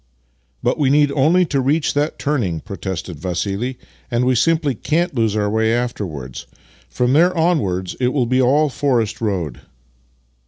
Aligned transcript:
"But 0.63 0.79
we 0.79 0.89
need 0.89 1.11
only 1.11 1.45
to 1.45 1.61
reach 1.61 1.93
that 1.93 2.17
turning," 2.17 2.59
pro 2.61 2.75
tested 2.75 3.19
Vassili," 3.19 3.77
and 4.09 4.25
we 4.25 4.33
simply 4.33 4.73
can't 4.73 5.13
lose 5.13 5.35
our 5.35 5.47
way 5.47 5.71
after 5.71 6.07
wards. 6.07 6.47
From 6.89 7.13
there 7.13 7.37
onwards 7.37 7.93
it 7.99 8.09
v/ill 8.09 8.25
be 8.25 8.41
all 8.41 8.69
forest 8.69 9.21
road." 9.21 9.61